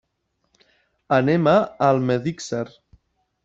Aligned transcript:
Anem 1.19 1.51
a 1.53 1.55
Almedíxer. 1.91 2.67